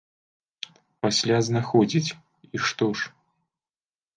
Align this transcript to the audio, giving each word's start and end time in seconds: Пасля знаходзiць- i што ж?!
Пасля 1.07 1.37
знаходзiць- 1.49 2.13
i 2.59 2.63
што 2.69 2.87
ж?! 3.03 3.13